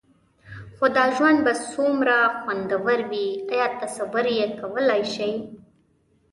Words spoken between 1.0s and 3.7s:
ژوند به څومره خوندور وي؟ ایا